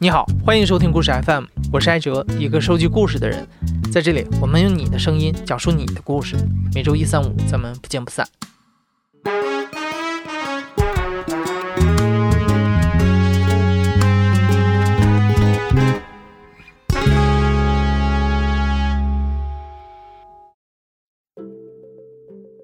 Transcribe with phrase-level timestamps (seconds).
[0.00, 3.44] 你好，欢迎收听故事 FM，我是艾哲，一个收集故事的人。
[3.92, 6.36] 在这里，我们用你的声音讲述你的故事。
[6.72, 8.24] 每周一、三、五，咱们不见不散。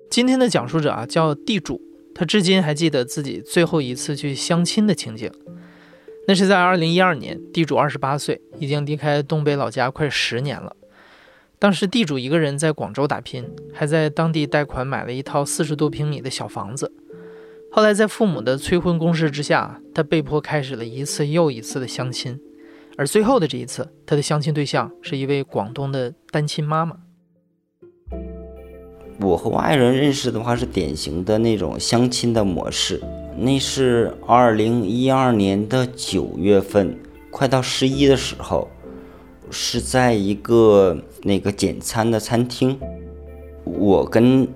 [0.08, 1.82] 今天的讲述者啊，叫地主，
[2.14, 5.28] 他至今还记得自己最后一次去相亲的情景。
[6.26, 10.74] 那是在二零一二年，地主二十八岁，已经离开东北老家快十年了。
[11.58, 16.92] 当时地主一个人在广州打拼，还在当地贷款买了一套四十多平米的小房子。
[17.70, 22.40] 后来在父母的催婚攻势之下，他被迫开始了一次又一次的相亲，
[22.96, 26.98] 而最后的这一次，他的相亲对象是一位广东的单亲妈妈。
[29.20, 33.00] 我和我爱人认识的话是典型的那种相亲的模式。
[33.36, 36.96] 那是二零一二年的九月份，
[37.30, 38.68] 快到十一的时候，
[39.50, 42.78] 是在一个那个简餐的餐厅。
[43.64, 44.46] 我跟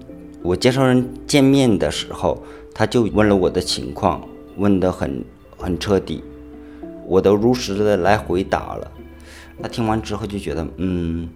[0.42, 2.42] 我介绍人见面的时候，
[2.74, 4.22] 他就问了我的情况，
[4.56, 5.24] 问得很
[5.56, 6.22] 很彻底，
[7.06, 8.90] 我都如实的来回答了。
[9.60, 11.28] 他听完之后就觉得，嗯。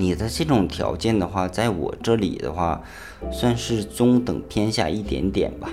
[0.00, 2.82] 你的这种条件的话，在我这里的话，
[3.30, 5.68] 算是中等偏下一点点吧。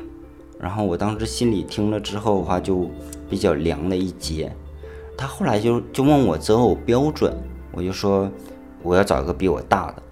[0.59, 2.91] 然后我当时心里听了之后的话，就
[3.29, 4.51] 比较凉了一截。
[5.17, 7.33] 他后来就就问我择偶标准，
[7.71, 8.29] 我就说
[8.83, 10.03] 我要找一个比我大的。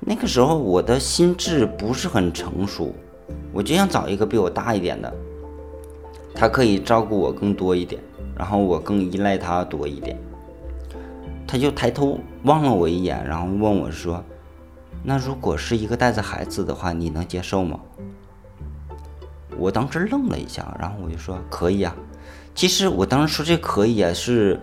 [0.00, 2.92] 那个时候我的心智不是很成熟，
[3.52, 5.14] 我就想找一个比我大一点的，
[6.34, 8.02] 他可以照顾我更多一点，
[8.36, 10.18] 然后我更依赖他多一点。
[11.54, 14.20] 他就抬头望了我一眼，然后问我说
[15.04, 17.78] ：“那如果是一个带着孩子的话，你能接受吗？”
[19.56, 21.94] 我当时愣了一下，然后我就说：“可以啊。”
[22.56, 24.60] 其实我当时说这可以啊，是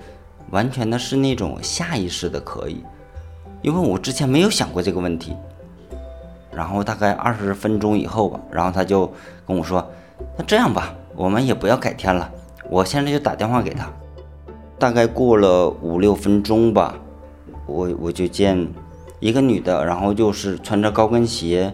[0.49, 2.83] 完全的是那种下意识的可以，
[3.61, 5.33] 因为我之前没有想过这个问题。
[6.53, 9.09] 然后大概二十分钟以后吧，然后他就
[9.47, 9.89] 跟我说
[10.37, 12.29] ：“那这样吧，我们也不要改天了，
[12.69, 13.89] 我现在就打电话给他。”
[14.81, 16.95] 大概过了五六分钟吧，
[17.67, 18.67] 我我就见
[19.19, 21.71] 一个女的，然后就是穿着高跟鞋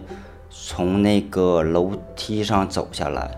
[0.50, 3.30] 从那个楼梯上走下来。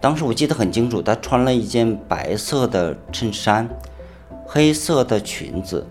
[0.00, 3.68] 当时我记得很清楚，她穿了一件白色的衬衫，
[4.46, 5.86] 黑色的裙子，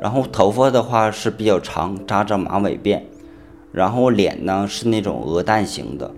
[0.00, 3.02] 然后头发的话是比较长，扎着马尾辫，
[3.72, 6.08] 然后脸呢是那种鹅蛋型的，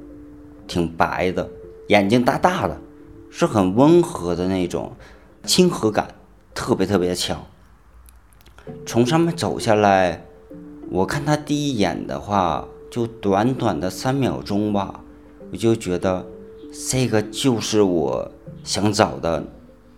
[0.67, 1.49] 挺白的，
[1.89, 2.77] 眼睛大大的，
[3.31, 4.93] 是很温和的那种。
[5.44, 6.15] 亲和感
[6.55, 7.44] 特别特别的强。
[8.87, 10.25] 从上面走下来，
[10.91, 15.00] 我看他第一眼的话，就短短的三秒钟吧，
[15.53, 16.25] 我就觉得
[16.91, 19.44] 这个就是我想找的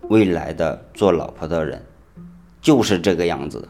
[0.08, 1.84] 未来的做老婆的人，
[2.60, 3.68] 就是这个样子的。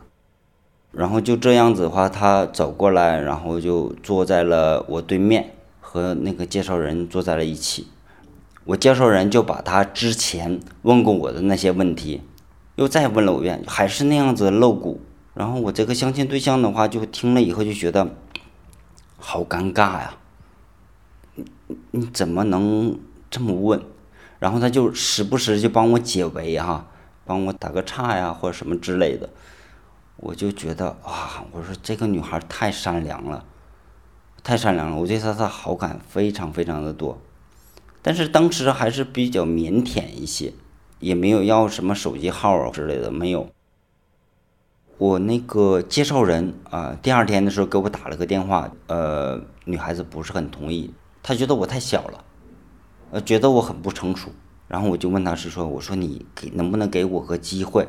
[0.93, 7.89] 然后就这样子的话，他走过来，然后就坐在了我对面，和那个介绍人坐在了一起。
[8.67, 12.23] 我介绍人就把他之前问过我的那些问题，
[12.75, 15.01] 又再问了我一遍，还是那样子露骨。
[15.35, 18.17] 然后我这个相亲对象的话，就听了以后就觉得
[19.19, 20.17] 好尴尬呀。
[21.37, 21.45] 你
[21.93, 22.99] 你怎么能
[23.31, 23.81] 这么问？
[24.41, 26.87] 然后他就时不时就帮我解围哈，
[27.25, 29.31] 帮我打个岔呀，或者什么之类的。
[30.17, 33.45] 我就觉得啊，我说这个女孩太善良了，
[34.43, 37.17] 太善良了，我对她的好感非常非常的多。
[38.07, 40.53] 但是当时还是比较腼腆一些，
[41.01, 43.49] 也没有要什么手机号啊之类的，没有。
[44.97, 52.25] 我那个介绍人啊，第二天的时候给我打了个电话，呃，女孩子不是很同意，她觉得我太小了，
[53.11, 54.31] 呃，觉得我很不成熟。
[54.69, 57.89] 然后我就问她是说，我说你给能不能给我个机会，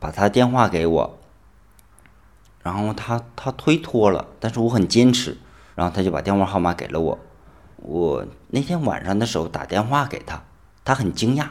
[0.00, 1.18] 把她电话给我。
[2.62, 5.36] 然后她她推脱了，但是我很坚持，
[5.74, 7.18] 然后她就把电话号码给了我。
[7.78, 10.42] 我那天晚上的时候打电话给他，
[10.84, 11.46] 他很惊讶，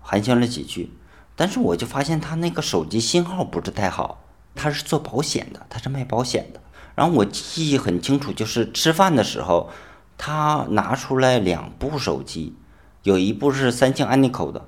[0.00, 0.90] 寒暄了几句，
[1.34, 4.22] 但是我就发现他那个手机信号不是太好。
[4.58, 6.60] 他是做保险的，他是卖保险的。
[6.94, 9.68] 然后我记忆很清楚，就是吃饭的时候，
[10.16, 12.54] 他拿出来两部手机，
[13.02, 14.64] 有一部是三星安妮口的，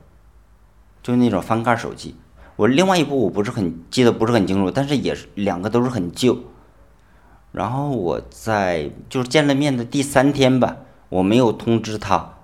[1.03, 2.15] 就那种翻盖手机。
[2.56, 6.39] 我另外一部我不是很记得不是很清楚，但是也是两个都是很旧。
[7.50, 10.77] 然后我在就是见了面的第三天吧。
[11.09, 12.35] 我没有通知他，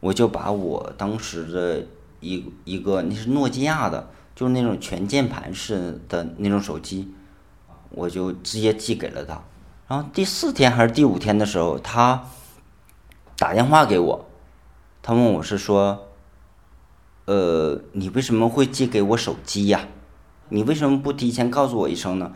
[0.00, 1.86] 我就把我当时的
[2.20, 7.12] 一一个那是诺基亚的，就是那种全键盘式的那种手机，
[7.90, 9.42] 我就直接寄给了他。
[9.88, 12.24] 然后第四天还是第五天的时候，他
[13.36, 14.26] 打电话给我，
[15.02, 16.08] 他问我是说，
[17.26, 19.86] 呃，你为什么会寄给我手机呀？
[20.48, 22.32] 你为什么不提前告诉我一声呢？”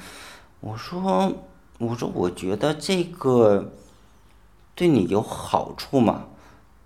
[0.61, 1.33] 我说
[1.79, 3.73] ：“我说，我觉得这个
[4.75, 6.27] 对你有好处嘛，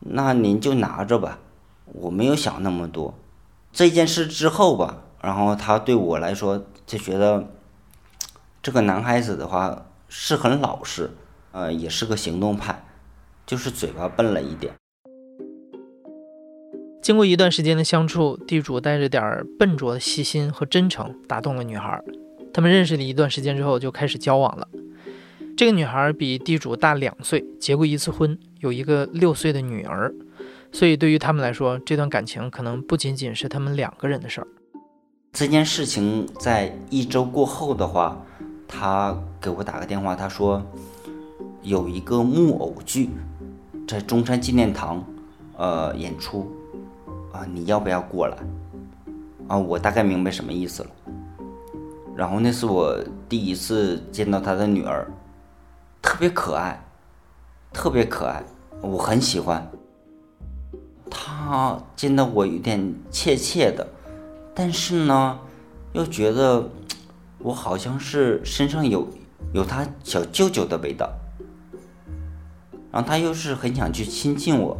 [0.01, 1.39] 那您就拿着吧。
[1.87, 3.15] 我没有想那么多。
[3.73, 7.49] 这件事之后吧，然后他对我来说就觉得
[8.63, 11.11] 这个男孩子的话是很老实，
[11.53, 12.85] 呃，也是个行动派，
[13.47, 14.75] 就是嘴巴笨了一点。”
[17.03, 22.03] 经过一段时间的相处，地主带着点儿笨拙的细心和真诚打动了女孩。
[22.53, 24.67] 他们认识了一段时间之后，就开始交往了。
[25.57, 30.13] 这个女孩比地主大两岁，结过一次婚，有一个六岁的女儿。
[30.73, 34.47] 所以对于他们来说，这段感情可能不仅仅是他们两个人的事儿。
[35.33, 38.21] 这件事情在一周过后的话，
[38.67, 40.61] 他给我打个电话，他说
[41.63, 43.11] 有一个木偶剧
[43.87, 45.05] 在中山纪念堂，
[45.57, 46.51] 呃，演出。
[47.33, 48.37] 啊，你要不要过来？
[49.47, 50.91] 啊，我大概明白什么意思了。
[52.17, 52.97] 然后那是我
[53.29, 55.09] 第一次见到他的女儿，
[56.05, 56.85] 特别可爱，
[57.73, 58.45] 特别可爱，
[58.83, 59.67] 我很喜欢。
[61.11, 63.89] 他见到我有点怯怯的，
[64.55, 65.41] 但是呢，
[65.95, 66.69] 又觉得
[67.39, 69.09] 我好像是身上有
[69.55, 71.11] 有他小舅舅的味道。
[72.93, 74.79] 然后他又是很想去亲近我。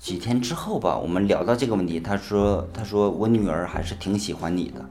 [0.00, 4.84] 几天之后吧，我们聊到这个问题，他说：“他说我女儿还是挺喜欢你的。”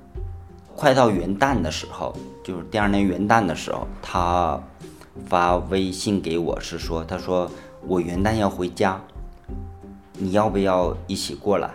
[0.78, 4.62] 快到元旦的时候，就是第二年元旦的时候，他
[5.26, 7.50] 发微信给我，是说：“他说
[7.88, 9.02] 我元旦要回家，
[10.14, 11.72] 你要不要一起过来？”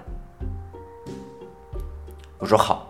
[2.38, 2.88] 我说好。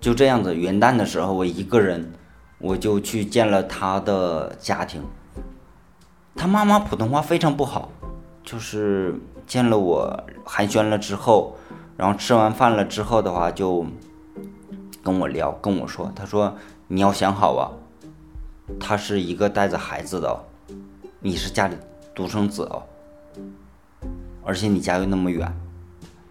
[0.00, 2.14] 就这样子，元旦的时候，我一个人，
[2.56, 5.02] 我就去见了他的家庭。
[6.34, 7.90] 他妈妈普通话非常不好。
[8.42, 9.14] 就是
[9.46, 11.56] 见了我寒暄了之后，
[11.96, 13.86] 然后吃完饭了之后的话，就
[15.04, 16.56] 跟我聊，跟我说，他说
[16.88, 17.70] 你要想好啊，
[18.80, 20.44] 他是一个带着孩子的，
[21.20, 21.76] 你是家里
[22.14, 22.82] 独生子哦，
[24.42, 25.54] 而且你家又那么远，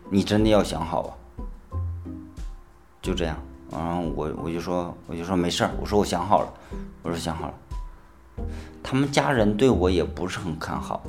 [0.09, 1.13] 你真的要想好啊。
[3.01, 3.37] 就这样，
[3.71, 6.53] 然后我我就说我就说没事儿，我说我想好了，
[7.03, 7.53] 我说想好了，
[8.81, 11.03] 他们家人对我也不是很看好。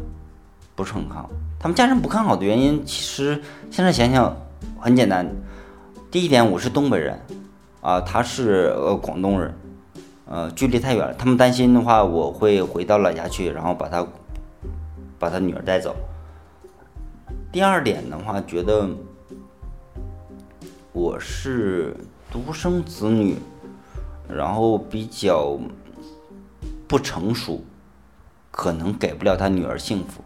[0.76, 1.30] 不是很看好，
[1.60, 3.40] 他们家人不看好的原因，其实
[3.70, 4.36] 现在想想
[4.80, 5.24] 很简单。
[6.10, 7.16] 第一点，我是东北人，
[7.84, 9.54] 啊，他是呃广东人，
[10.24, 14.06] 呃，距离太远了，他们担心的话，我会回到老家去，然后把他
[15.18, 15.94] 把他女儿带走。
[17.52, 18.88] 第二点的话，觉得
[20.94, 21.94] 我是
[22.30, 23.36] 独生子女，
[24.26, 25.58] 然后比较
[26.88, 27.62] 不成熟，
[28.50, 30.22] 可能给不了他女儿幸福。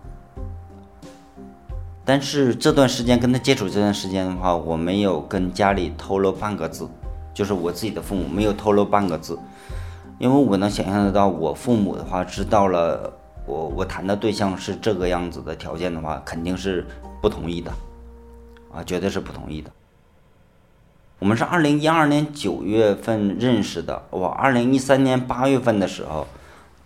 [2.04, 6.88] 但是这段时间跟他接触这段时间的话，我没有跟家里透露半个字，
[7.38, 9.38] 就是我自己的父母没有透露半个字，
[10.18, 13.12] 因为我能想象得到，我父母的话知道了
[13.46, 16.84] 我我谈的对象是这个样子的条件的话，肯定是
[17.22, 17.70] 不同意的，
[18.74, 19.70] 啊，绝对是不同意的。
[21.20, 26.26] 我们是二零一二年九月份认识的，我二零一三年八月份的时候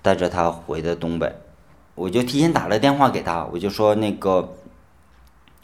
[0.03, 1.35] 带着他回的东北，
[1.95, 4.53] 我就提前打了电话给他，我就说那个。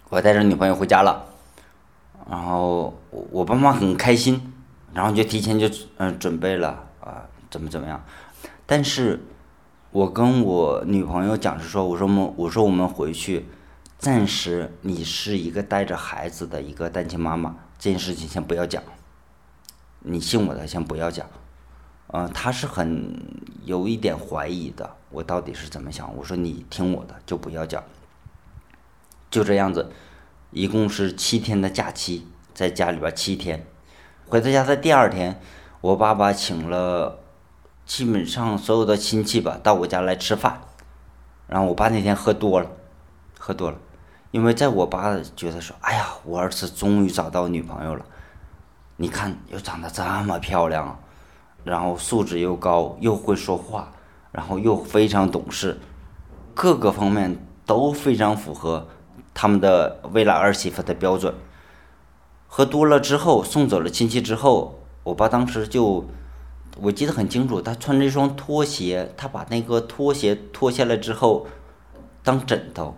[0.09, 1.27] 我带着女朋友回家了，
[2.31, 4.55] 然后我我爸妈很开心，
[4.95, 5.69] 然后就提前就
[5.99, 8.05] 嗯准备了啊怎么怎么样，
[8.67, 9.21] 但是，
[9.91, 13.47] 我跟我女朋友讲是说我说我们我说我们回去，
[13.99, 18.83] 暂时你是一个带着孩子的一个单亲妈妈，这件事情先不要讲，
[20.01, 21.27] 你信我的先不要讲，
[22.09, 23.19] 嗯他是很
[23.65, 26.15] 有一点怀疑的，我到底是怎么想？
[26.17, 27.83] 我说你听我的就不要讲。
[29.31, 29.91] 就这样子，
[30.51, 33.67] 一共是七天的假期，在家里边七天。
[34.31, 35.41] 回到家的第二天，
[35.81, 37.19] 我爸爸请了
[37.87, 40.61] 基本上所有的亲戚吧到我家来吃饭。
[41.47, 42.71] 然后我爸那天喝多了，
[43.39, 43.79] 喝多了，
[44.31, 48.05] 因为在我爸觉得说：“哎呀，我儿子终于找到女朋友了，
[48.97, 51.01] 你看又长得这么漂亮，
[51.65, 53.91] 然后素质又高，又会说话，
[54.31, 55.81] 然后又非常懂事，
[56.55, 58.87] 各个方面都非常符合。”
[59.33, 61.33] 他们的未来儿媳妇的标准，
[62.51, 66.07] 喝多了之后送走了亲戚之后，我爸当时就，
[66.81, 71.47] 我记得很清楚，他穿着一双拖鞋，他把那个拖鞋脱下来之后
[72.25, 72.97] 当枕头，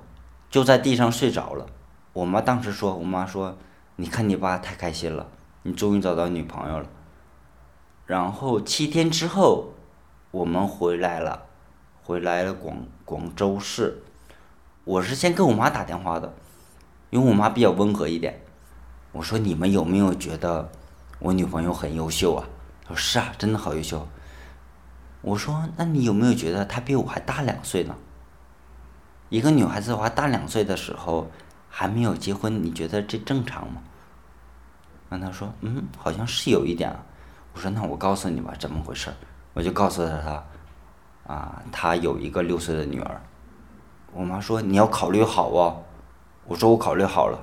[0.49, 1.67] 就在地上睡着了。
[2.13, 3.57] 我妈当时说，我妈说，
[3.97, 5.27] 你看你爸太开心了，
[5.65, 6.87] 你终于找到女朋友了。
[8.07, 9.75] 然后七天之后，
[10.31, 11.43] 我们回来了，
[12.03, 14.03] 回来了广广州市。
[14.85, 16.33] 我是先跟我妈打电话的，
[17.11, 18.41] 因为我妈比较温和一点。
[19.13, 20.71] 我说你们有没有觉得
[21.19, 22.47] 我女朋友很优秀啊？
[22.85, 24.07] 他说是啊，真的好优秀。
[25.21, 27.95] 我说那你有没有觉得她比我还大两岁呢？
[29.29, 31.31] 一个女孩子的话，大两岁的时候
[31.69, 33.83] 还没有结婚，你觉得这正常吗？
[35.09, 37.05] 让他说嗯，好像是有一点啊。
[37.53, 39.11] 我说那我告诉你吧，怎么回事？
[39.55, 40.19] 我就告诉他
[41.27, 43.21] 他啊，他有一个六岁的女儿。
[44.13, 45.83] 我妈说你要考虑好哦。
[46.47, 47.39] 我说我考虑好了。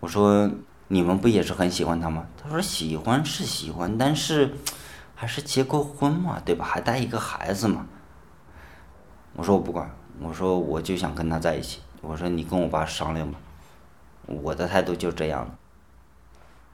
[0.00, 0.50] 我说
[0.92, 2.26] 你们不也是很喜欢他吗？
[2.36, 4.54] 他说喜欢是喜欢，但是
[5.16, 6.66] 还是结过婚嘛，对吧？
[6.66, 7.86] 还带一个孩子嘛。
[9.32, 9.90] 我说我不管。
[10.20, 11.80] 我说我就想跟他在一起。
[12.02, 13.38] 我说你跟我爸商量吧。
[14.26, 15.56] 我的态度就这样。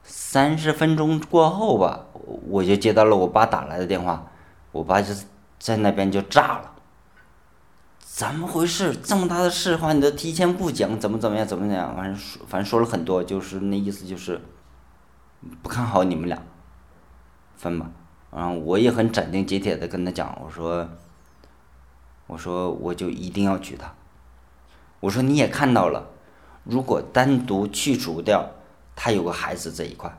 [0.03, 2.03] 三十分钟过后吧，
[2.49, 4.27] 我就接到了我爸打来的电话。
[4.73, 5.13] 我爸就
[5.57, 6.73] 在那边就炸了。
[8.19, 8.93] 怎么回事？
[9.01, 11.47] 这么大的事话你都提前不讲，怎么怎么样？
[11.47, 11.95] 怎么怎么样？
[11.95, 14.41] 反正说反正说了很多，就是那意思就是
[15.63, 16.37] 不看好你们俩，
[17.55, 17.89] 分吧。
[18.29, 20.89] 然后我也很斩钉截铁的跟他讲，我说。
[22.27, 23.93] 我说我就一定要娶她。
[24.99, 26.05] 我说你也看到了，
[26.65, 28.45] 如果单独去除掉
[28.97, 30.13] 他有个孩子这一块，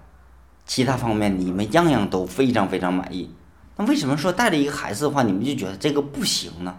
[0.64, 3.30] 其他方面你们样样都非常非常满意，
[3.76, 6.74] 那为什么说带着一个孩子的话，你们就觉得这个不行呢？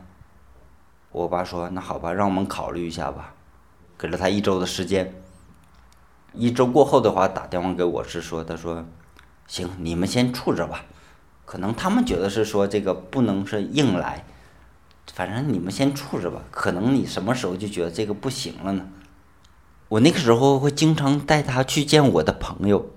[1.11, 3.33] 我爸说那好吧，让我们考虑一下吧，
[3.97, 5.13] 给了他一周的时间。
[6.33, 8.85] 一周过后的话，打电话给我是说，他说
[9.47, 10.85] 行，你们先处着吧，
[11.45, 14.25] 可能他们觉得是说这个不能是硬来。
[15.11, 18.87] 反正你们先处着吧，可能你什么时候就觉得这个不行了呢？
[19.89, 22.91] 我那个时候会经常带他去见我的朋友，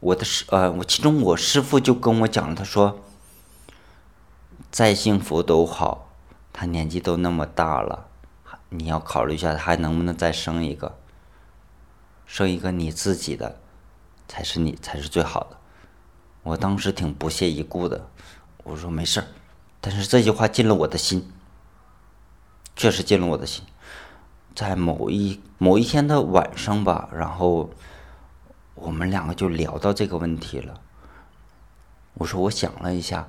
[0.00, 2.98] 我的师呃，我其中我师傅就跟我讲了，他说，
[4.72, 6.07] 再幸福都好，
[6.58, 8.08] 他年纪都那么大了，
[8.68, 10.98] 你要考虑一下他还能不能再生一个，
[12.26, 13.60] 生一个你自己的，
[14.26, 15.56] 才是你才是最好的。
[16.42, 18.10] 我当时挺不屑一顾的，
[18.64, 19.26] 我说没事儿。
[19.80, 21.30] 但是这句话进了我的心，
[22.74, 23.64] 确实进了我的心。
[24.56, 27.70] 在某一某一天的晚上吧，然后
[28.74, 30.80] 我们两个就聊到这个问题了。
[32.14, 33.28] 我说，我想了一下，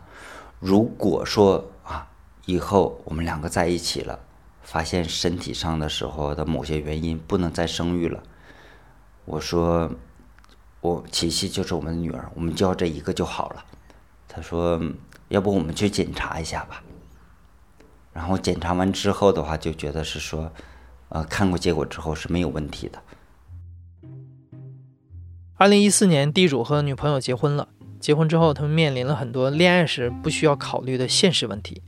[0.60, 1.70] 如果说，
[2.50, 4.20] 以后我们两个在一起了，
[4.64, 8.24] 发现身体上的时候的某些原因不能再生育了，
[9.26, 9.92] 我说，
[10.82, 13.66] 我琪琪就是我们的女儿，我们就要这一个就好了。
[14.28, 14.82] 他说。
[15.30, 16.82] 要不我们去检查一下吧。
[18.12, 20.52] 然后检查完之后的话，就觉得是说，
[21.10, 23.00] 呃，看过结果之后是没有问题的。
[25.54, 27.68] 二零一四年，地主和女朋友结婚了。
[28.00, 31.84] 结婚之后，他们面临了很多恋爱时不需要考虑的现实问题。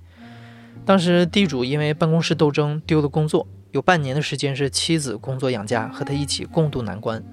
[0.83, 7.23] 当时，地主因为办公室斗争丢了工作，有半年的时间是妻子工作养家，和他一起共度难关。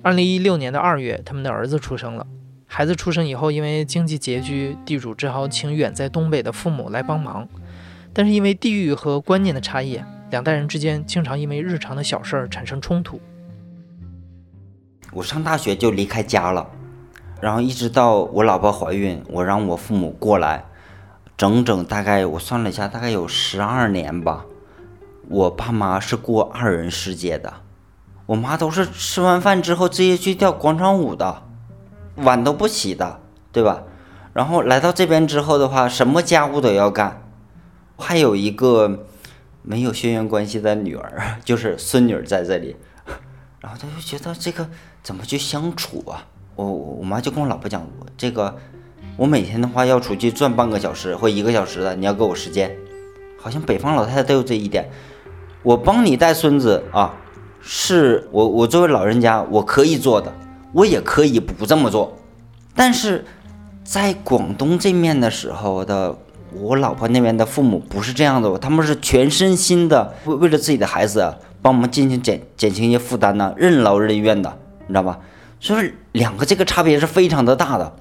[0.00, 2.26] 二零一六年的二月，他们的儿子出生了。
[2.66, 7.46] 孩子出生以后，因为经济拮据，地主只好请远在东北的父母来帮忙。
[8.14, 10.00] 但是因为地域和观念的差异，
[10.30, 13.20] 两代人之间经常因为日常的小事儿产生冲突。
[15.12, 16.66] 我上大学就离开家了，
[17.40, 20.64] 然后一直到我老婆怀孕，我让我父母过来，
[21.42, 24.44] 整整大概我算了一下，大概有十二年吧。
[25.28, 27.54] 我爸妈是过二人世界的，
[28.26, 31.42] 我妈都是吃完饭之后直接去跳广场舞的。
[32.14, 33.18] 碗都不洗的，
[33.50, 33.82] 对吧？
[34.32, 37.20] 然后来到这边之后的话，什么家务都要干，
[37.98, 39.04] 还有一个
[39.62, 42.76] 没有血缘关系的女儿，就是孙女在这里。
[43.58, 44.70] 然后他就觉得这个
[45.02, 46.24] 怎么去相处啊？
[46.54, 47.84] 我我妈就跟我老婆讲，
[48.16, 48.56] 这个
[49.16, 52.74] 我每天的话要出去转半个小时或一个小时的，你要给我时间。
[53.38, 54.88] 好像北方老太太都有这一点。
[55.62, 57.14] 我帮你带孙子啊，
[57.60, 60.32] 是我我作为老人家我可以做的。
[60.72, 62.16] 我也可以不这么做，
[62.74, 63.26] 但是
[63.84, 66.16] 在广东这面的时候的，
[66.54, 75.18] 我老婆那边的父母不是这样的，他们是全身心的为为了自己的孩子帮我们进行减减轻一些负担呢，任劳任怨的，你知道吧？
[75.60, 77.94] 所以两个这个差别是非常的大的。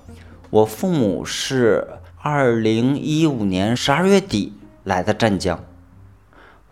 [0.52, 1.88] 我父母是
[2.22, 4.54] 二零一五年十二月底
[4.84, 5.64] 来的湛江，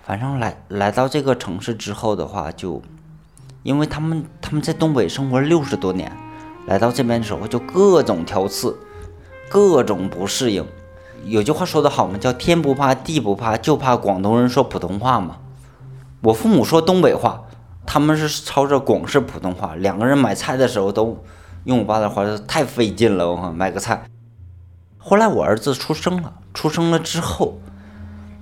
[0.03, 2.81] 反正来来到这个城市之后的话就。
[3.61, 6.11] 因为他们他们在东北生活六十多年，
[6.65, 8.77] 来到这边的时候就各种挑刺，
[9.49, 10.65] 各种不适应。
[11.25, 15.37] 有句话说得好嘛，叫天不怕地不怕，就怕广东人说普通话嘛。
[16.21, 17.43] 我父母说东北话，
[17.85, 19.75] 他们是操着广式普通话。
[19.75, 21.21] 两个人买菜的时候都
[21.69, 24.03] 用我爸的话说太费劲了，我买个菜。
[24.97, 27.59] 后来我儿子出生了，出生了之后，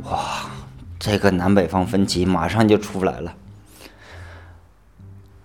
[0.05, 0.49] 哇，
[0.97, 3.35] 这个南北方分歧马上就出来了。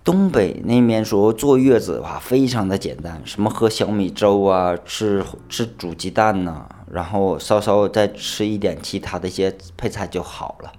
[0.01, 10.71] 东北那边说坐月子的话，非常的简单，什么喝小米粥啊，吃吃煮鸡蛋呐，然后稍稍再吃一点其他的一些配菜就好了，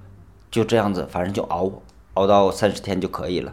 [0.51, 1.71] 就这样子，反正就熬
[2.15, 3.53] 熬到三十天就可以了。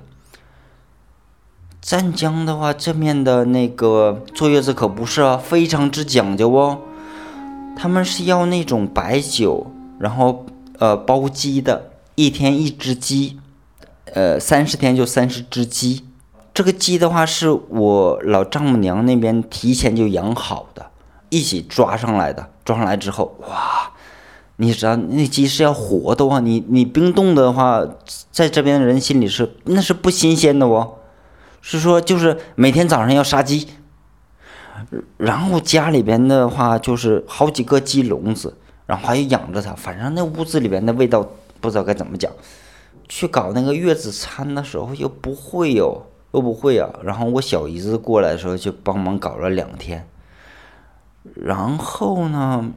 [1.82, 6.78] 湛江的话，这面的那个坐月子可不是啊，非常之讲究哦，
[7.76, 9.66] 他们是要那种白酒，
[9.98, 10.46] 然后
[10.78, 13.40] 呃包鸡的，一天一只鸡。
[14.14, 16.04] 呃，三十天就三十只鸡，
[16.54, 20.88] 这个鸡的话是我老丈母娘那边提前就养好的，
[21.30, 22.50] 一起抓上来的。
[22.66, 23.92] 抓上来之后，哇，
[24.58, 27.82] 你知道那鸡是要活的哦，你你冰冻的话，
[28.32, 30.96] 在这边人心里是那是不新鲜的哦。
[31.62, 33.68] 是说就是每天早上要杀鸡，
[35.18, 41.26] 然后家里边的话就是好几个鸡笼子，然后还要养着它，反正那屋子里边的味道
[41.60, 42.32] 不知道该怎么讲。
[43.08, 46.90] 去搞那个月子餐的时候又不会哟，又不会啊。
[47.04, 50.08] 然后我小姨子过来的时候就帮忙搞了两天。
[51.36, 52.72] 然后呢，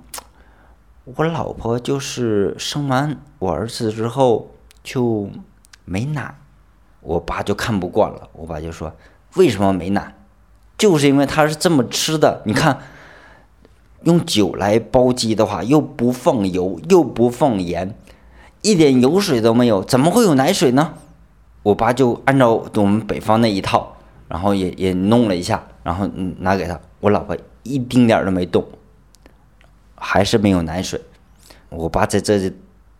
[1.05, 4.51] 我老婆就是生完我儿子之后
[4.83, 5.31] 就
[5.85, 6.35] 没奶，
[7.05, 8.29] 我爸就看不惯了。
[8.33, 8.93] 我爸就说
[9.37, 10.17] ：“为什么没奶？
[10.77, 12.43] 就是因为他是这么吃的。
[12.45, 12.81] 你看，
[14.03, 17.97] 用酒来煲鸡的话，又不放油，又不放盐。”
[18.63, 20.95] 一点油水都没有，怎么会有奶水呢？
[21.63, 23.97] 我爸就按照我们北方那一套，
[24.27, 26.07] 然后也也弄了一下，然后
[26.39, 26.81] 拿给他。
[27.01, 28.67] 我老婆一丁点儿都没动，
[29.95, 30.99] 还是没有奶水。
[31.69, 32.51] 我爸在这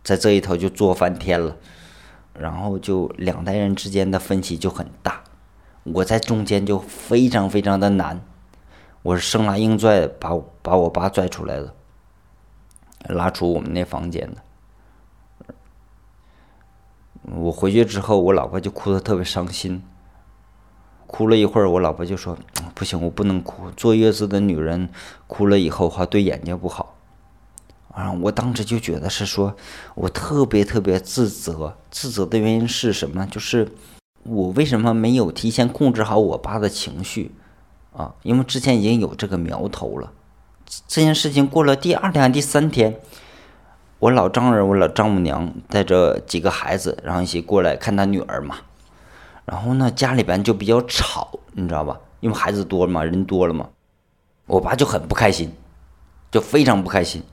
[0.03, 1.55] 在这一头就做翻天了，
[2.39, 5.23] 然后就两代人之间的分歧就很大，
[5.83, 8.21] 我在中间就非常非常的难，
[9.01, 11.73] 我是生拉硬拽把把我爸拽出来的，
[13.07, 14.41] 拉出我们那房间的。
[17.31, 19.81] 我回去之后，我老婆就哭得特别伤心。
[21.07, 22.37] 哭了一会儿，我老婆就说
[22.75, 23.71] ：“不行，我不能哭。
[23.71, 24.89] 坐月子的女人
[25.27, 26.94] 哭了以后话对眼睛不好。”
[27.95, 29.55] 啊，我当时就觉得是说，
[29.95, 31.73] 我特别特别自责。
[31.89, 33.25] 自责的原因是什么？
[33.27, 33.71] 就是
[34.23, 37.33] 我为什么没有提前控制好我爸的情绪
[37.95, 38.13] 啊？
[38.23, 40.11] 因为之前已经有这个苗头了。
[40.87, 42.99] 这件事情过了第二天、第三天。
[43.99, 48.57] 我老丈人，我老丈母娘带着几个孩子，然后一起过来看他女儿嘛。
[49.45, 51.97] 然后呢，家里边就比较吵，你知道吧？
[52.19, 53.69] 因为孩子多了嘛，人多了嘛。
[54.47, 55.49] 我爸就很不开心，
[56.29, 57.23] 就非常不开心，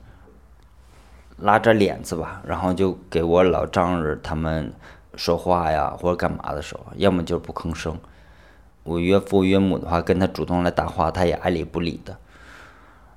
[1.43, 4.73] 拉着脸子吧，然后就给我老丈人他们
[5.15, 7.97] 说话呀，或者干嘛的时候，要么就是不吭声。
[8.83, 12.17] 我岳父岳母的话，跟他主动来搭话，他也爱理不理的。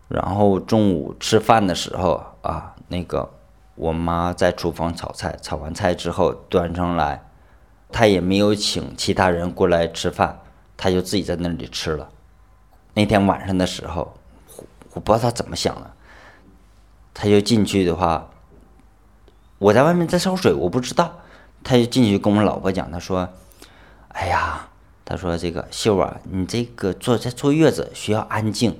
[0.09, 3.31] 然后中午吃饭的时候啊，那个。
[3.79, 7.23] 我妈在厨房炒菜，炒完菜之后端上来，
[7.93, 10.41] 她也没有请其他人过来吃饭，
[10.79, 12.09] 她就自己在那里吃了。
[12.95, 14.15] 那天晚上的时候，
[14.95, 15.91] 我不知道她怎么想的，
[17.19, 18.29] 他就进去的话，
[19.57, 21.21] 我在外面在烧水，我不知道，
[21.65, 23.27] 他就进去跟我老婆讲，他说
[24.13, 24.69] ：“哎呀，
[25.03, 28.79] 他说这个秀啊，你这个坐在坐月子需要安静，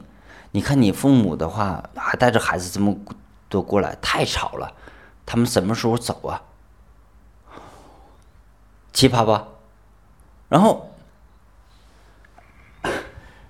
[0.51, 2.95] 你看你父母的话还带着孩子这么
[3.49, 4.75] 多过来，太吵了。”
[5.25, 6.43] 他们什么时候走啊？
[8.93, 9.49] 奇葩吧？
[10.51, 10.93] 然后，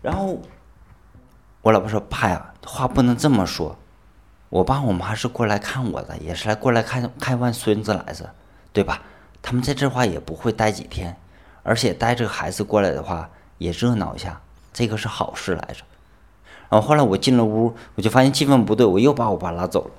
[0.00, 0.40] 然后
[1.62, 3.76] 我老婆说：“爸呀，话不能这么说。
[4.56, 8.30] 我爸我妈是过来看我的，也是来过来看看望孙子来着，
[8.72, 9.02] 对吧？
[9.42, 11.14] 他们在这话也不会待几天，
[11.62, 14.40] 而且带着孩子过来的话也热闹一下，
[14.72, 15.82] 这个是好事来着。
[16.70, 19.90] 然后后来我进了屋，我就发现气氛不对，我又把我爸拉走了。”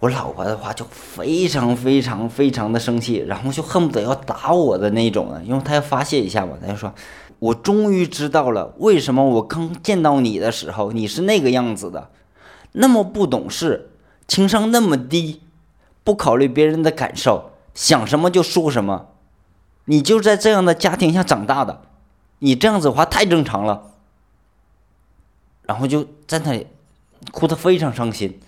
[0.00, 6.58] 我老婆的话就非常非常非常的生气，然后就恨不得要打我的那种的，因为她要发泄一下嘛。
[6.60, 6.92] 她就说
[7.40, 12.10] ：“我终于知道了，为什么我刚见到你的时候你是那个样子的，
[12.72, 13.90] 那么不懂事，
[14.26, 15.42] 情商那么低，
[16.04, 19.08] 不考虑别人的感受，想什么就说什么。
[19.86, 21.82] 你就在这样的家庭下长大的，
[22.40, 23.92] 你这样子的话太正常了。”
[25.64, 26.66] 然后就在那里
[27.30, 28.40] 哭得非常伤心。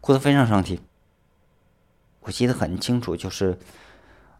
[0.00, 0.80] 哭得非常伤心。
[2.20, 3.58] 我记得很清楚，就是，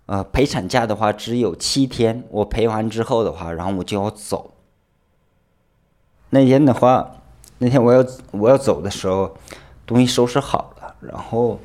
[0.07, 4.55] 呃，陪产假的话只有七天，我陪完之后的话，然后我就要走。
[6.31, 7.17] 那天的话，
[7.63, 9.37] 那天我要我要走的时候，
[9.85, 11.61] 东西收拾好了，然后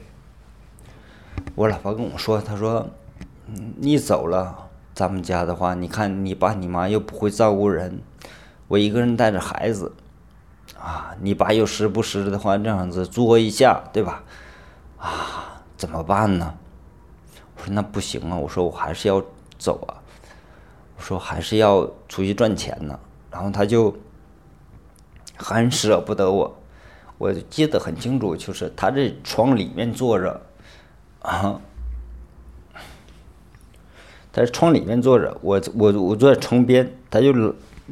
[1.55, 2.85] 我老婆跟我说，她说
[3.79, 8.01] ：“你走了，咱们家的话，你看你爸你妈又不会照顾人，
[8.67, 9.93] 我一个人带着孩子。”
[10.77, 14.23] 啊，你爸又时不时的话这样子作一下，对吧？
[14.97, 16.57] 啊，怎么办呢？
[17.55, 19.23] 我说那不行啊，我说我还是要
[19.57, 20.03] 走啊。
[20.97, 22.99] 我说还是要出去赚钱呢。
[23.31, 23.95] 然后他就
[25.37, 26.61] 很舍不得我，
[27.17, 30.41] 我记得很清楚，就是他在床里面坐着，
[31.21, 31.59] 啊，
[34.31, 37.33] 他在床里面坐着，我我我坐在床边，他就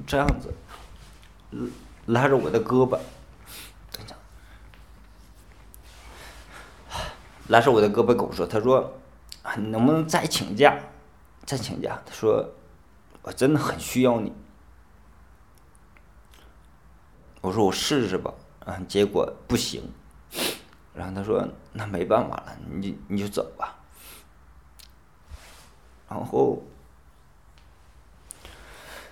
[0.08, 0.54] 这样子
[2.06, 2.98] 拉着我的胳膊。
[7.50, 8.94] 拉着我的胳膊跟我说：“他说，
[9.58, 10.80] 能不能再请假？
[11.46, 12.02] 再请假？
[12.06, 12.50] 他说，
[13.22, 14.32] 我真的很需要你。”
[17.44, 18.34] 我说：“我试试吧。”
[18.66, 19.84] 啊，结果不行。
[20.96, 23.78] 然后他说：“那没办法了，你你就走吧。”
[26.10, 26.64] 然后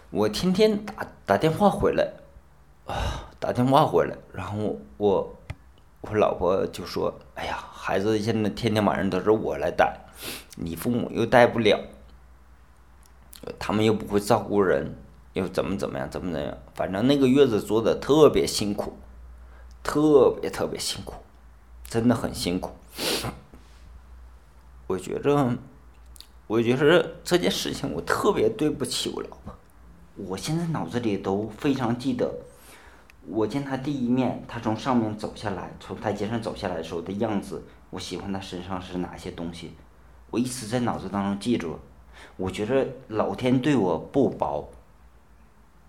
[0.10, 2.14] 我天天打打电话回来，
[2.86, 5.36] 啊，打电话回来，然后我
[6.00, 9.92] 我老婆就说：“哎呀。”孩子现在天天晚上都是我来带，
[10.56, 11.80] 你父母又带不了，
[13.58, 14.96] 他们又不会照顾人，
[15.34, 16.58] 又怎么怎么样，怎么怎么样？
[16.74, 18.98] 反正那个月子做的特别辛苦，
[19.84, 21.16] 特别特别辛苦，
[21.86, 22.72] 真的很辛苦。
[24.88, 25.58] 我觉着，
[26.48, 29.56] 我觉着这件事情我特别对不起我老婆，
[30.16, 32.30] 我现在脑子里都非常记得。
[33.28, 39.76] 我见她第一面，她从上面走下来，从台阶上走下来的时候的样子，我喜欢她身上是哪些东西，
[40.30, 41.80] 我一直在脑子当中记住。
[42.36, 44.70] 我觉得老天对我不薄，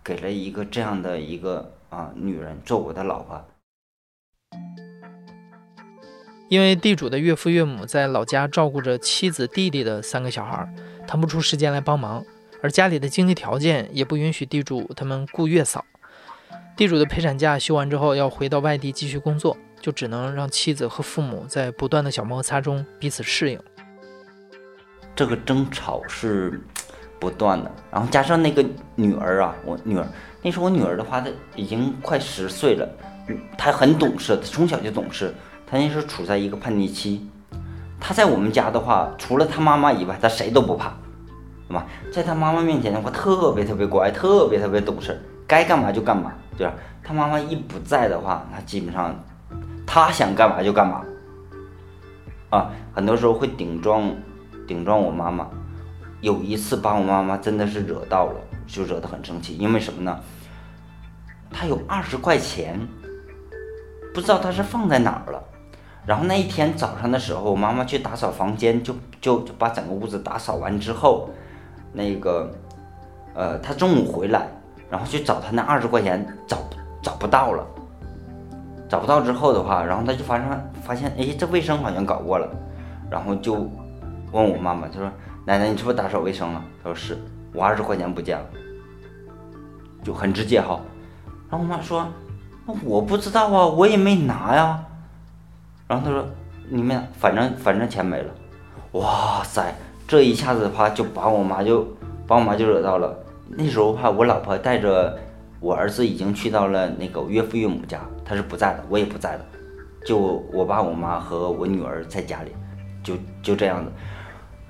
[0.04, 3.44] 给了一个这样的一个啊女人做我的老婆。
[6.48, 10.68] 因为地主的岳父岳母在老家照顾着妻子弟弟的三个小孩，
[11.06, 12.22] 腾不出时间来帮忙，
[12.60, 15.84] 而家里的经济条件也不允许地主他们雇月嫂。
[16.76, 23.58] 地主的陪产假休完之后，要回到外地继续工作，就只能让妻子和父母在不断的小摩擦中彼此适应。
[25.14, 26.60] 这个争吵是
[27.22, 28.64] 不断的，然后加上那个
[28.96, 30.04] 女儿啊，我女儿
[30.42, 32.88] 那时候我女儿的话，她已经快十岁了，
[33.56, 35.32] 她很懂事，她从小就懂事，
[35.64, 37.24] 她那时候处在一个叛逆期。
[38.00, 40.92] 她在我们家的话，除了她妈妈以外，她谁都不怕，
[41.68, 41.86] 对吧？
[42.12, 46.32] 在她妈妈面前的话，特别特别乖，特别特别懂事，该干嘛就干嘛。
[46.58, 46.74] 对吧？
[47.04, 49.14] 她妈妈一不在的话，那基本上
[49.86, 51.04] 她想干嘛就干嘛
[52.50, 54.12] 啊，很多时候会顶撞
[54.66, 55.48] 顶撞我妈妈。
[56.22, 59.58] 有一次把我妈妈真的是惹到了，就惹得很生气。
[59.58, 60.18] 因为什么呢？
[61.50, 62.80] 她有二十块钱，
[64.14, 65.42] 不知道她是放在哪儿了。
[66.06, 71.28] 然后那一天早上的时候，我妈妈去打扫房间，就就就把整个屋子打扫完之后，
[71.92, 72.50] 那个
[73.34, 74.48] 呃，她中午回来。
[74.88, 76.58] 然后去找她那二十块钱，找
[77.02, 77.66] 找不到了，
[78.90, 82.46] 找不到之后的话，然后她就发现发现，哎，这卫生好像搞过了，
[83.10, 83.54] 然后就
[84.32, 85.10] 问我妈妈，她说
[85.44, 87.18] ：“奶奶，你是不是打扫卫生了？”他说：“是，
[87.52, 88.46] 我二十块钱不见了。”
[90.04, 90.80] 就很直接哈。
[91.50, 92.06] 然后我妈说
[92.66, 94.84] ：“那我不知道啊，我也没拿呀。”
[95.88, 96.24] 然后他说
[96.70, 98.32] ：“你们反正反正钱没了。”
[98.92, 99.74] 哇塞，
[100.06, 101.86] 这一下子的话就把我妈就
[102.26, 103.16] 把我妈就惹到了。
[103.48, 105.18] 那时候怕，我老婆带着
[105.60, 109.44] 我儿子已经去到了那个岳父岳母家，他是不在的，我也不在的，
[110.06, 110.18] 就
[110.52, 112.52] 我爸、我妈和我女儿在家里，
[113.02, 113.90] 就就这样子。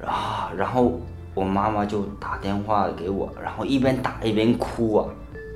[0.06, 1.00] 啊，然后
[1.34, 5.06] 我妈妈就打电话给我，然后一边打一边哭啊，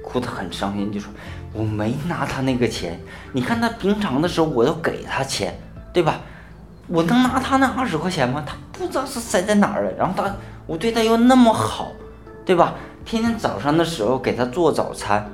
[0.04, 1.12] 哭得很伤心，就说
[1.52, 3.00] 我没拿他那个钱，
[3.32, 5.58] 你看他平常的时候我都给他钱，
[5.92, 6.20] 对吧？
[6.88, 8.44] 我能拿他那二十块钱吗？
[8.46, 10.32] 他不知道是塞在哪儿了，然后他
[10.66, 11.90] 我对他又那么好，
[12.44, 12.74] 对吧？
[13.04, 15.28] 天天早上的时候给他做早餐，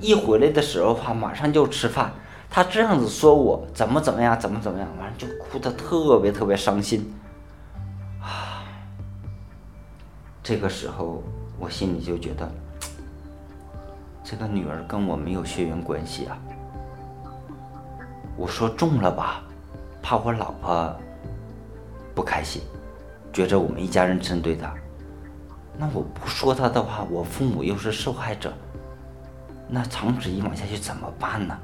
[0.00, 2.12] 一回来的时候话马上就吃饭。
[2.50, 7.12] 他这样子说我怎么怎么样，怎么怎么样，完了就哭得特别特别伤心
[10.44, 11.22] 这个时候
[11.58, 12.46] 我心里就觉得，
[14.22, 16.36] 这个女儿跟我没有血缘关系啊。
[18.36, 19.42] 我说重了吧，
[20.02, 20.94] 怕我老婆
[22.14, 22.60] 不开心，
[23.32, 24.70] 觉着我们一家人针对她。
[25.78, 28.52] 那我不说她的话，我父母又是受害者，
[29.66, 31.58] 那长此以往下去怎么办呢？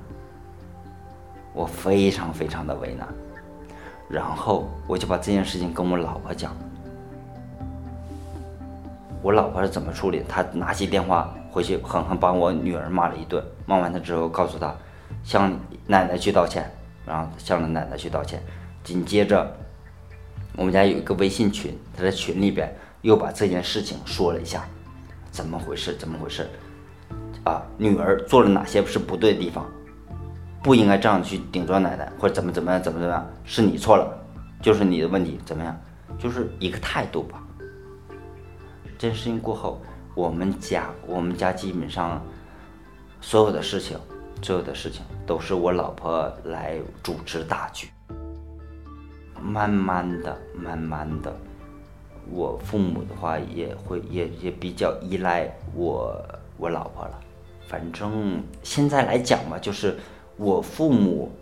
[1.52, 3.06] 我非常非常的为难，
[4.08, 6.56] 然后我就把这件事情跟我老婆讲，
[9.22, 10.22] 我老婆是怎么处理？
[10.28, 14.74] 她拿起电话回去狠狠把我女儿骂了一顿，骂完她之后告诉她
[15.22, 15.50] 向
[15.86, 16.70] 奶奶去道歉，
[17.06, 18.42] 然后向着奶奶去道歉。
[18.82, 19.54] 紧接着，
[20.56, 22.72] 我们家有一个微信群，她在群里边。
[23.02, 24.62] 又把这件事情说了一下，
[25.30, 25.96] 怎么回事？
[25.96, 26.46] 怎么回事？
[27.44, 29.64] 啊，女儿做了哪些是不对的地方？
[30.62, 32.82] 不应该这样去顶撞奶奶，或者怎么怎么样？
[32.82, 33.26] 怎么怎么样？
[33.42, 34.06] 是你错了，
[34.60, 35.40] 就是你的问题。
[35.46, 35.74] 怎么样？
[36.18, 37.39] 就是一个态度吧。
[39.00, 39.80] 这件事情过后，
[40.14, 42.22] 我们家我们家基本上
[43.22, 43.96] 所有的事情，
[44.42, 47.88] 所有的事情都是我老婆来主持大局。
[49.40, 51.34] 慢慢的，慢慢的，
[52.30, 56.14] 我父母的话也会也也比较依赖我
[56.58, 57.18] 我老婆了。
[57.66, 59.96] 反正现在来讲吧，就是
[60.36, 61.32] 我父母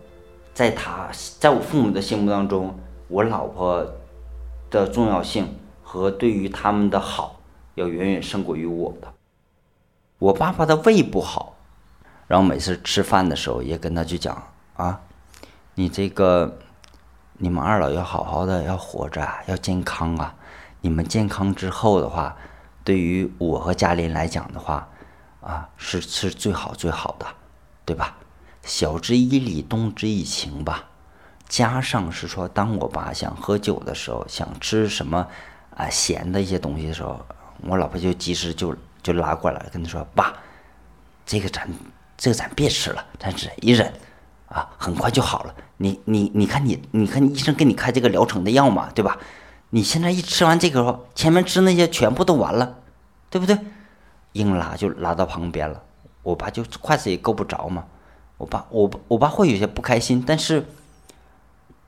[0.53, 1.09] 在他
[1.41, 2.73] 在我父母的心目当中，
[3.09, 3.85] 我老婆
[4.69, 5.45] 的重要性
[5.83, 7.38] 和对于他们的好
[7.79, 9.13] 要远远胜过于我的。
[10.17, 11.55] 我爸爸的胃不好，
[12.27, 14.43] 然后每次吃饭的时候也跟他去讲
[14.75, 15.01] 啊，
[15.75, 16.59] 你这个。
[17.41, 20.35] 你们二老要好好的，要活着，要健康啊！
[20.81, 22.35] 你们健康之后的话，
[22.83, 24.89] 对于我和嘉林来讲的话，
[25.39, 27.25] 啊，是是最好最好的，
[27.85, 28.17] 对吧？
[28.63, 30.89] 晓之以理，动之以情吧。
[31.47, 35.25] 加上是说，当我爸想喝酒的时候，想吃什么
[35.77, 37.25] 啊咸的一些东西的时候，
[37.61, 40.33] 我老婆就及时就就拉过来跟他说：“爸，
[41.25, 41.67] 这个咱
[42.17, 43.91] 这个咱别吃了，咱忍一忍。”
[44.49, 45.53] 啊，很快就好了。
[45.77, 49.15] 你你你看你你看医生给你开这个疗程的药嘛，对吧？
[49.69, 52.77] 你现在一吃完这个，前面吃那些全部都完了，
[53.29, 53.55] 对不对？
[54.31, 55.83] 硬拉就拉到旁边了。
[56.23, 57.85] 我爸就筷子也够不着嘛。
[58.37, 60.65] 我爸我我爸会有些不开心，但是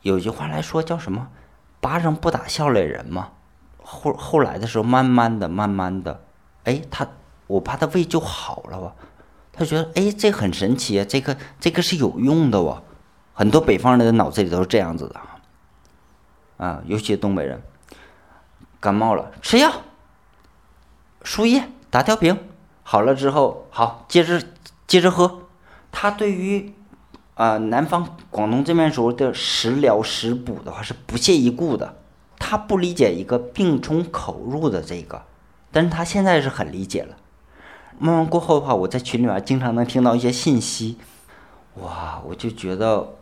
[0.04, 1.30] 有句话来说叫什么？
[1.80, 3.30] 巴掌不打笑脸人嘛。
[3.92, 6.24] 后后来的时候，慢慢的慢慢的，
[6.64, 7.06] 哎，他
[7.48, 8.96] 我爸的胃就好了吧。
[9.52, 12.84] 他觉得哎，这很神奇啊，这个这个是有用的哦。
[13.34, 15.20] 很多北方人的脑子里都是这样子的
[16.58, 17.62] 啊，尤其东北人，
[18.80, 19.72] 感冒了吃药，
[21.24, 22.38] 输液打吊瓶，
[22.84, 24.42] 好了之后好接着
[24.88, 25.42] 接着喝。
[25.92, 26.74] 他对于
[27.36, 32.01] 啊南方广东这边时候的食疗食补的话是不屑一顾的，
[32.44, 35.22] 他不理解一个病从口入的这个，
[35.72, 37.16] 但是他现在是很理解了。
[38.00, 40.98] 慢慢过后的话，我在群里面经常能听到一些信息，
[41.76, 43.14] 哇，我就觉得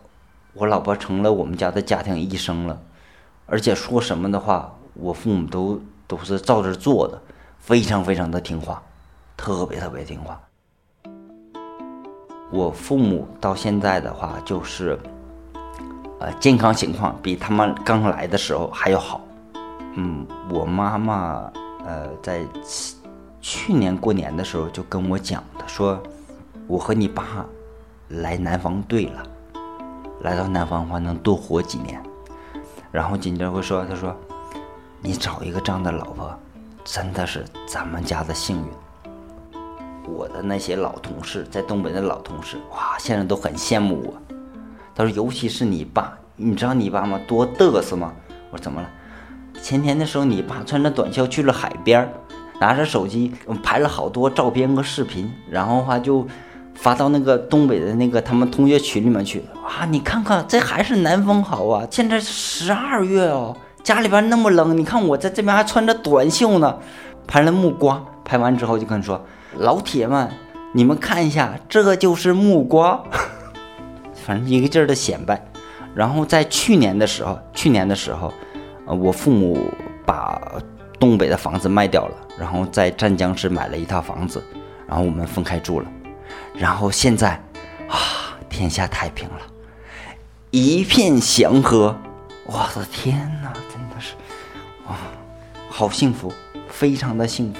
[0.53, 2.81] 我老婆成了我们家的家庭医生了，
[3.45, 7.21] 而且说什么的话，我父母都都是照着做的，
[7.59, 8.81] 非常非常的听话，
[9.35, 10.39] 特别特别听话。
[12.51, 14.97] 我父母到现在的话，就是，
[16.19, 19.21] 呃，健康情况比他们刚来的时候还要好。
[19.95, 21.51] 嗯，我妈妈，
[21.85, 22.45] 呃，在。
[23.41, 25.97] 去年过年的时候就跟我讲，她说
[26.67, 27.23] 我和你爸
[28.09, 29.23] 来南方对了，
[30.21, 32.03] 来到南方的话能多活几年。
[32.91, 34.13] 然后紧接着会说，他说
[35.01, 36.37] 你找一个这样的老婆，
[36.83, 38.65] 真的是咱们家的幸运。
[40.13, 44.37] 我的那些老同事在东北的老同事，哇，现在都很羡慕我。
[44.99, 47.17] 他说尤其是你爸，你知道你爸吗？
[47.25, 48.11] 多嘚瑟吗？
[48.51, 48.89] 我说怎么了？
[49.61, 52.09] 前天的时候你爸穿着短袖去了海边儿。
[52.59, 53.31] 拿着手机
[53.63, 56.27] 拍了好多照片和视频，然后话就
[56.75, 59.41] 发到那个东北的那个他们同学群里面去。
[59.65, 61.87] 啊，你看看，这还是南风好啊！
[61.89, 66.77] 现在十二月哦，家里边那么冷，你看我在这边还穿着短袖呢。
[67.25, 69.23] 拍了木瓜，拍完之后就跟你说
[69.55, 70.29] ：“老铁们，
[70.73, 73.01] 你们看一下，这就是木瓜。”
[74.29, 75.43] 反正一个劲儿的显摆。
[75.95, 78.31] 然后在去年的时候，去年的时候，
[78.85, 79.73] 呃，我父母
[80.05, 80.39] 把。
[80.99, 84.43] 东北的房子卖掉了，然后在湛江市买了一套房子，
[84.85, 85.89] 然后我们分开住了，
[86.53, 87.41] 然后现在
[87.87, 89.39] 啊，天下太平了，
[90.51, 91.95] 一片祥和，
[92.45, 94.13] 我的天哪，真的是
[94.85, 94.99] 啊，
[95.69, 96.33] 好幸福，
[96.67, 97.59] 非常的幸福。